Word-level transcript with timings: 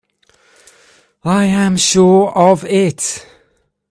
I 1.23 1.45
am 1.45 1.77
sure 1.77 2.31
of 2.31 2.65
it. 2.65 3.23